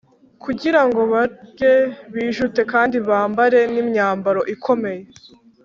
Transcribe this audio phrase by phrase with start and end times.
[0.43, 1.73] kugira ngo barye
[2.13, 5.03] bijute kandi bambare n’imyambaro ikomeye